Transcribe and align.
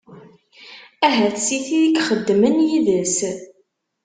Ahat 1.07 1.35
si 1.45 1.57
tid 1.65 1.81
i 1.91 1.95
ixeddmen 2.01 2.57
yid-s? 2.67 3.17